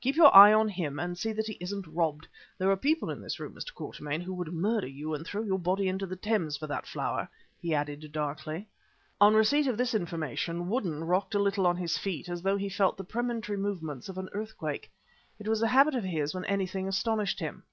Keep 0.00 0.16
your 0.16 0.34
eye 0.34 0.50
on 0.50 0.66
him 0.66 0.98
and 0.98 1.18
see 1.18 1.30
that 1.32 1.44
he 1.46 1.58
isn't 1.60 1.86
robbed. 1.86 2.26
There 2.56 2.70
are 2.70 2.74
people 2.76 3.10
in 3.10 3.20
this 3.20 3.38
room, 3.38 3.52
Mr. 3.54 3.74
Quatermain, 3.74 4.22
who 4.22 4.32
would 4.32 4.50
murder 4.50 4.86
you 4.86 5.12
and 5.12 5.26
throw 5.26 5.42
your 5.42 5.58
body 5.58 5.88
into 5.88 6.06
the 6.06 6.16
Thames 6.16 6.56
for 6.56 6.66
that 6.66 6.86
flower," 6.86 7.28
he 7.60 7.74
added, 7.74 8.10
darkly. 8.10 8.66
On 9.20 9.34
receipt 9.34 9.66
of 9.66 9.76
this 9.76 9.92
information 9.94 10.70
Woodden 10.70 11.04
rocked 11.04 11.34
a 11.34 11.38
little 11.38 11.66
on 11.66 11.76
his 11.76 11.98
feet 11.98 12.30
as 12.30 12.40
though 12.40 12.56
he 12.56 12.70
felt 12.70 12.96
the 12.96 13.04
premonitory 13.04 13.58
movements 13.58 14.08
of 14.08 14.16
an 14.16 14.30
earthquake. 14.32 14.90
It 15.38 15.48
was 15.48 15.60
a 15.60 15.68
habit 15.68 15.94
of 15.94 16.04
his 16.04 16.32
whenever 16.32 16.50
anything 16.50 16.88
astonished 16.88 17.40
him. 17.40 17.64